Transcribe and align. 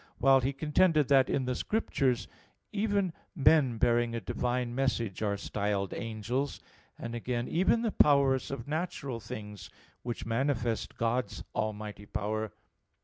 xi, 0.01 0.05
text 0.09 0.21
43); 0.21 0.25
while 0.31 0.39
he 0.39 0.51
contended 0.53 1.07
that 1.09 1.29
in 1.29 1.45
the 1.45 1.53
Scriptures 1.53 2.27
even 2.71 3.13
men 3.35 3.77
bearing 3.77 4.15
a 4.15 4.19
divine 4.19 4.73
message 4.73 5.21
are 5.21 5.37
styled 5.37 5.93
angels; 5.93 6.59
and 6.97 7.13
again, 7.13 7.47
even 7.47 7.83
the 7.83 7.91
powers 7.91 8.49
of 8.49 8.67
natural 8.67 9.19
things, 9.19 9.69
which 10.01 10.25
manifest 10.25 10.97
God's 10.97 11.43
almighty 11.53 12.07
power. 12.07 12.51